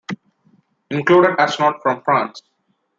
[0.89, 2.41] Included astronaut from France.